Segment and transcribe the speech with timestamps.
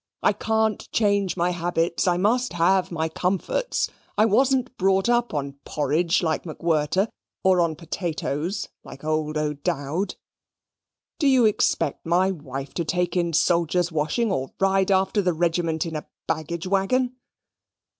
[0.23, 2.07] I can't change my habits.
[2.07, 3.87] I must have my comforts.
[4.17, 7.07] I wasn't brought up on porridge, like MacWhirter,
[7.43, 10.15] or on potatoes, like old O'Dowd.
[11.19, 15.85] Do you expect my wife to take in soldiers' washing, or ride after the regiment
[15.85, 17.15] in a baggage waggon?"